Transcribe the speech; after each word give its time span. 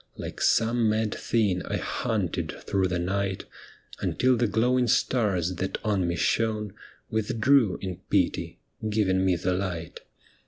Like 0.17 0.41
some 0.41 0.89
mad 0.89 1.13
thing, 1.13 1.63
I 1.67 1.77
hunted 1.77 2.55
through 2.63 2.87
the 2.87 2.97
night, 2.97 3.45
Until 3.99 4.35
the 4.35 4.47
glowing 4.47 4.87
stars 4.87 5.53
that 5.57 5.77
on 5.85 6.07
me 6.07 6.15
shone 6.15 6.73
Withdrew 7.11 7.77
in 7.83 7.97
pity, 8.09 8.57
giving 8.89 9.23
me 9.23 9.35
the 9.35 9.53
light. 9.53 9.99